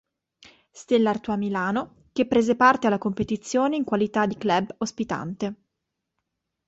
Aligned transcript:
Stella 0.71 1.11
Artois 1.11 1.37
Milano, 1.37 2.07
che 2.11 2.25
prese 2.25 2.55
parte 2.55 2.87
alla 2.87 2.97
competizione 2.97 3.75
in 3.75 3.83
qualità 3.83 4.25
di 4.25 4.35
club 4.35 4.73
ospitante. 4.79 5.55